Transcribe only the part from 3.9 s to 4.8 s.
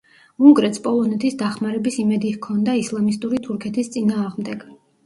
წინააღმდეგ.